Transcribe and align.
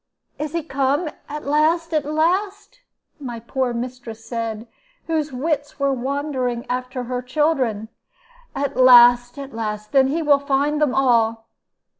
"'Is 0.39 0.53
he 0.53 0.63
come, 0.63 1.11
at 1.29 1.45
last, 1.45 1.93
at 1.93 2.05
last?' 2.05 2.79
my 3.19 3.39
poor 3.39 3.71
mistress 3.71 4.25
said, 4.25 4.67
whose 5.05 5.31
wits 5.31 5.77
were 5.79 5.93
wandering 5.93 6.65
after 6.67 7.03
her 7.03 7.21
children. 7.21 7.87
'At 8.55 8.75
last, 8.75 9.37
at 9.37 9.53
last! 9.53 9.91
Then 9.91 10.07
he 10.07 10.23
will 10.23 10.39
find 10.39 10.81
them 10.81 10.95
all.' 10.95 11.49